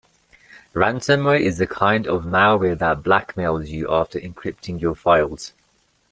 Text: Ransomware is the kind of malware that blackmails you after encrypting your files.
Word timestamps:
Ransomware 0.73 1.39
is 1.39 1.59
the 1.59 1.67
kind 1.67 2.07
of 2.07 2.23
malware 2.23 2.75
that 2.75 3.03
blackmails 3.03 3.67
you 3.67 3.85
after 3.93 4.19
encrypting 4.19 4.81
your 4.81 4.95
files. 4.95 5.53